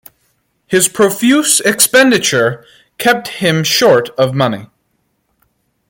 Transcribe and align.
His 0.65 0.87
profuse 0.87 1.59
expenditure 1.59 2.65
kept 2.97 3.27
him 3.27 3.63
short 3.63 4.09
of 4.17 4.33
money. 4.33 4.65